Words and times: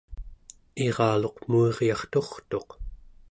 iraluq 0.85 1.37
muiryarturtuq 1.49 2.69